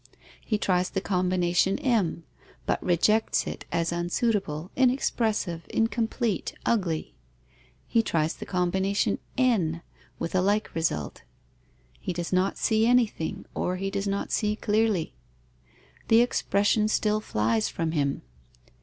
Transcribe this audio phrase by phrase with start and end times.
[0.43, 2.23] He tries the combination m,
[2.65, 7.13] but rejects it as unsuitable, inexpressive, incomplete, ugly:
[7.87, 9.83] he tries the combination n,
[10.17, 11.21] with a like result.
[11.99, 15.13] He does not see anything, or he does not see clearly.
[16.07, 18.23] The expression still flies from him.